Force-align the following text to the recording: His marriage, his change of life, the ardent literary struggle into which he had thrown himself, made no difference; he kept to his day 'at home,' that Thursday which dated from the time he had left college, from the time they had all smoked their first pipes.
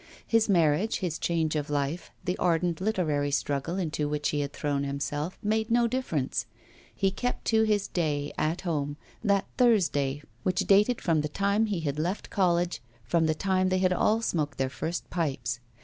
His 0.25 0.49
marriage, 0.49 0.97
his 0.97 1.19
change 1.19 1.55
of 1.55 1.69
life, 1.69 2.09
the 2.25 2.35
ardent 2.39 2.81
literary 2.81 3.29
struggle 3.29 3.77
into 3.77 4.09
which 4.09 4.29
he 4.29 4.39
had 4.39 4.51
thrown 4.51 4.83
himself, 4.83 5.37
made 5.43 5.69
no 5.69 5.85
difference; 5.85 6.47
he 6.95 7.11
kept 7.11 7.45
to 7.45 7.61
his 7.65 7.87
day 7.87 8.33
'at 8.35 8.61
home,' 8.61 8.97
that 9.23 9.45
Thursday 9.59 10.23
which 10.41 10.61
dated 10.61 11.01
from 11.01 11.21
the 11.21 11.29
time 11.29 11.67
he 11.67 11.81
had 11.81 11.99
left 11.99 12.31
college, 12.31 12.81
from 13.03 13.27
the 13.27 13.35
time 13.35 13.69
they 13.69 13.77
had 13.77 13.93
all 13.93 14.23
smoked 14.23 14.57
their 14.57 14.71
first 14.71 15.07
pipes. 15.11 15.59